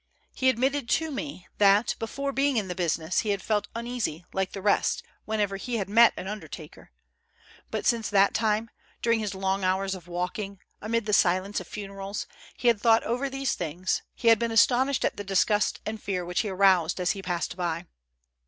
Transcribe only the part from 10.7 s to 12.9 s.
amid the silence of funerals, he had